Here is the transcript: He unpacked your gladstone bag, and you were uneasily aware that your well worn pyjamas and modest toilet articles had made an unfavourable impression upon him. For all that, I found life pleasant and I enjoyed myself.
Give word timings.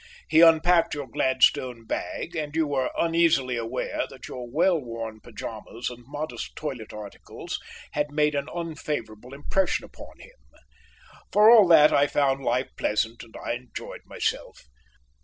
He 0.27 0.41
unpacked 0.41 0.95
your 0.95 1.05
gladstone 1.05 1.85
bag, 1.85 2.35
and 2.35 2.55
you 2.55 2.65
were 2.65 2.89
uneasily 2.97 3.55
aware 3.55 4.07
that 4.09 4.27
your 4.27 4.49
well 4.49 4.79
worn 4.81 5.21
pyjamas 5.21 5.91
and 5.91 6.03
modest 6.07 6.55
toilet 6.55 6.91
articles 6.91 7.59
had 7.91 8.09
made 8.11 8.33
an 8.33 8.49
unfavourable 8.51 9.31
impression 9.31 9.85
upon 9.85 10.17
him. 10.17 10.39
For 11.31 11.51
all 11.51 11.67
that, 11.67 11.93
I 11.93 12.07
found 12.07 12.41
life 12.43 12.71
pleasant 12.77 13.21
and 13.21 13.35
I 13.45 13.53
enjoyed 13.53 14.01
myself. 14.07 14.63